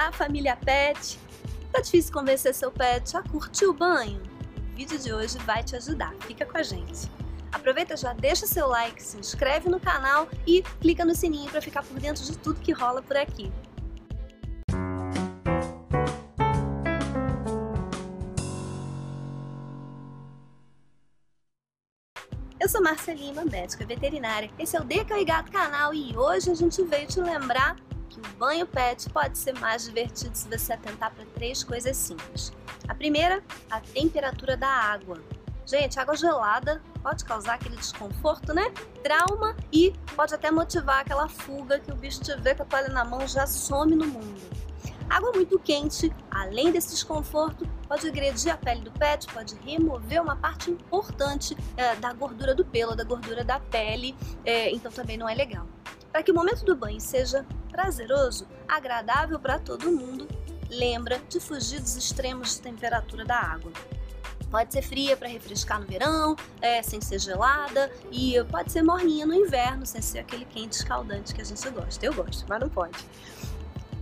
[0.00, 1.18] Olá, família pet!
[1.72, 4.22] Tá difícil convencer seu pet a curtir o banho?
[4.72, 7.10] O vídeo de hoje vai te ajudar, fica com a gente.
[7.50, 11.82] Aproveita já, deixa seu like, se inscreve no canal e clica no sininho para ficar
[11.82, 13.50] por dentro de tudo que rola por aqui.
[22.60, 24.48] Eu sou Marcia Lima, médica veterinária.
[24.60, 27.74] Esse é o Deca e Gato canal e hoje a gente veio te lembrar
[28.08, 32.52] que o banho pet pode ser mais divertido se você atentar para três coisas simples.
[32.88, 35.22] A primeira, a temperatura da água.
[35.66, 38.72] Gente, água gelada pode causar aquele desconforto, né?
[39.02, 42.88] Trauma e pode até motivar aquela fuga que o bicho te vê com a toalha
[42.88, 44.40] na mão já some no mundo.
[45.10, 50.36] Água muito quente, além desse desconforto, pode agredir a pele do pet, pode remover uma
[50.36, 55.26] parte importante é, da gordura do pelo, da gordura da pele, é, então também não
[55.26, 55.66] é legal.
[56.18, 60.26] Para que o momento do banho seja prazeroso, agradável para todo mundo,
[60.68, 63.70] lembra de fugir dos extremos de temperatura da água.
[64.50, 69.24] Pode ser fria para refrescar no verão, é, sem ser gelada, e pode ser morninha
[69.26, 72.04] no inverno, sem ser aquele quente escaldante que a gente gosta.
[72.04, 72.98] Eu gosto, mas não pode.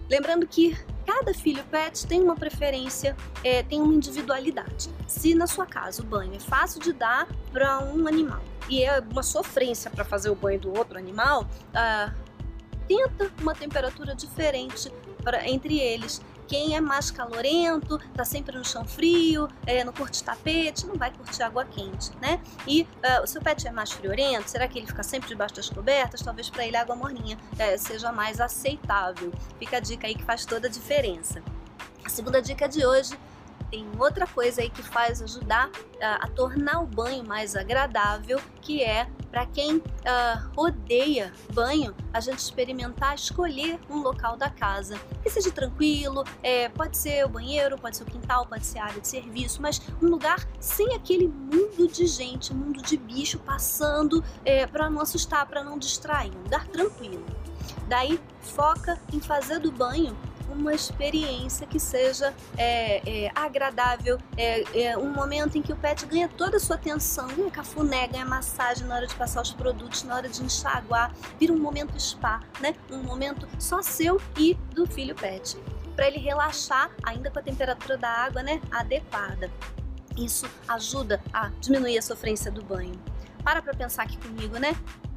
[0.09, 3.15] Lembrando que cada filho pet tem uma preferência,
[3.45, 4.89] é, tem uma individualidade.
[5.07, 9.01] Se na sua casa o banho é fácil de dar para um animal e é
[9.01, 12.13] uma sofrência para fazer o banho do outro animal, ah,
[12.89, 14.91] tenta uma temperatura diferente
[15.23, 20.23] pra, entre eles quem é mais calorento, tá sempre no chão frio, é, não curte
[20.23, 22.41] tapete, não vai curtir água quente, né?
[22.67, 25.69] E uh, o seu pet é mais friorento, será que ele fica sempre debaixo das
[25.69, 26.23] cobertas?
[26.23, 29.33] Talvez para ele a água morninha é, seja mais aceitável.
[29.59, 31.43] Fica a dica aí que faz toda a diferença.
[32.05, 33.19] A segunda dica de hoje
[33.71, 35.73] tem outra coisa aí que faz ajudar uh,
[36.21, 39.83] a tornar o banho mais agradável, que é para quem uh,
[40.57, 46.97] odeia banho, a gente experimentar escolher um local da casa que seja tranquilo, é, pode
[46.97, 50.07] ser o banheiro, pode ser o quintal, pode ser a área de serviço, mas um
[50.07, 55.63] lugar sem aquele mundo de gente, mundo de bicho passando é, para não assustar, para
[55.63, 57.25] não distrair, um lugar tranquilo.
[57.89, 60.17] Daí foca em fazer do banho
[60.49, 66.07] uma experiência que seja é, é, agradável, é, é, um momento em que o pet
[66.07, 70.03] ganha toda a sua atenção, ganha cafuné, ganha massagem na hora de passar os produtos,
[70.05, 72.75] na hora de enxaguar, vira um momento spa, né?
[72.91, 75.57] Um momento só seu e do filho pet,
[75.95, 79.51] para ele relaxar ainda com a temperatura da água, né, adequada.
[80.17, 82.99] Isso ajuda a diminuir a sofrência do banho.
[83.45, 84.75] Para para pensar aqui comigo, né?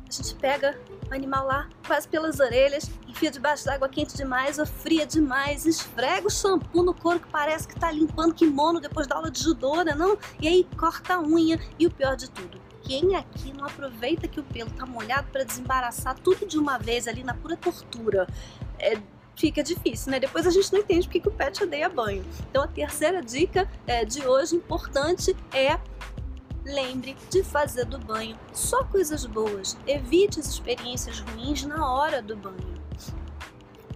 [0.07, 0.77] A gente pega
[1.09, 5.65] o animal lá, quase pelas orelhas, enfia debaixo da água quente demais ou fria demais,
[5.65, 9.43] esfrega o shampoo no couro que parece que tá limpando kimono depois da aula de
[9.43, 10.17] judô, né não?
[10.39, 14.39] E aí corta a unha e o pior de tudo, quem aqui não aproveita que
[14.39, 18.25] o pelo tá molhado para desembaraçar tudo de uma vez ali na pura tortura?
[18.79, 18.97] É,
[19.35, 20.19] fica difícil, né?
[20.21, 22.25] Depois a gente não entende porque que o pet odeia banho.
[22.49, 25.77] Então a terceira dica é, de hoje importante é
[26.63, 29.77] lembre de fazer do banho só coisas boas.
[29.85, 32.78] Evite as experiências ruins na hora do banho.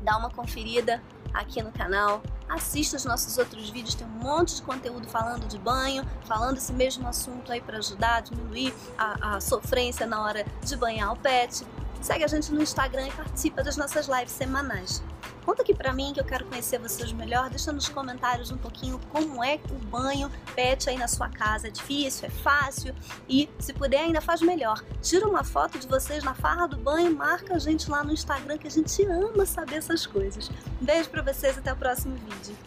[0.03, 1.01] Dá uma conferida
[1.33, 5.57] aqui no canal, assista os nossos outros vídeos, tem um monte de conteúdo falando de
[5.57, 10.45] banho, falando esse mesmo assunto aí para ajudar a diminuir a, a sofrência na hora
[10.63, 11.65] de banhar o pet.
[12.03, 15.01] Segue a gente no Instagram e participa das nossas lives semanais.
[15.45, 17.49] Conta aqui pra mim que eu quero conhecer vocês melhor.
[17.49, 21.69] Deixa nos comentários um pouquinho como é o banho pet aí na sua casa.
[21.69, 22.27] É difícil?
[22.27, 22.93] É fácil?
[23.29, 24.83] E se puder ainda faz melhor.
[25.01, 28.57] Tira uma foto de vocês na farra do banho, marca a gente lá no Instagram
[28.57, 30.51] que a gente ama saber essas coisas.
[30.81, 32.57] Um beijo pra vocês até o próximo vídeo.